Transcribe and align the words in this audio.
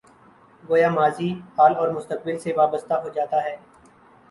گویا 0.63 0.89
ماضی، 0.89 1.29
حال 1.57 1.75
اور 1.75 1.89
مستقبل 1.89 2.39
سے 2.39 2.53
وابستہ 2.57 2.93
ہو 2.93 3.09
جاتا 3.09 3.43
ہے۔ 3.43 3.55